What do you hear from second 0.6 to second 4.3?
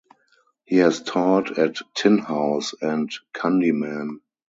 He has taught at Tin House and Kundiman.